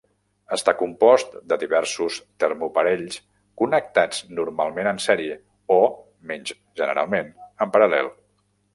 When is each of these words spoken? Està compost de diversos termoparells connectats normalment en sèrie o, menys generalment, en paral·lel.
Està 0.55 0.73
compost 0.77 1.35
de 1.51 1.57
diversos 1.63 2.17
termoparells 2.45 3.21
connectats 3.63 4.25
normalment 4.41 4.93
en 4.95 5.03
sèrie 5.09 5.39
o, 5.79 5.81
menys 6.33 6.59
generalment, 6.83 7.35
en 7.67 7.79
paral·lel. 7.81 8.15